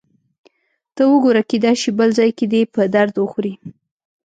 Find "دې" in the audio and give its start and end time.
2.51-2.61